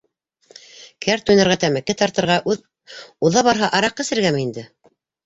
Кәрт 1.05 1.27
уйнарға, 1.33 1.57
тәмәке 1.63 1.95
тартырға, 1.99 2.37
уҙа-барһа, 3.29 3.71
араҡы 3.81 4.07
эсергәме 4.07 4.43
инде? 4.47 4.65